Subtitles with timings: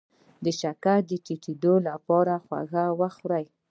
[0.43, 3.45] د شکر د ټیټیدو لپاره خواږه وخورئ